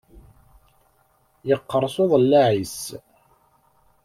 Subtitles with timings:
[1.49, 2.81] Yeqqers uḍellaɛ-is.